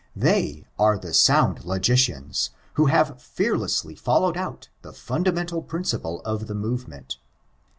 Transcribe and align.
They 0.15 0.65
are 0.79 0.97
the 0.97 1.13
sound 1.13 1.63
logicians, 1.63 2.49
who 2.73 2.87
have 2.87 3.21
fearlessly 3.21 3.93
followed 3.93 4.35
out 4.35 4.67
the 4.81 4.93
fundamental 4.93 5.61
principle 5.61 6.21
of 6.25 6.47
the 6.47 6.55
movement. 6.55 7.17